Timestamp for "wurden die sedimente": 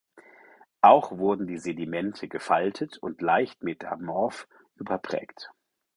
1.19-2.27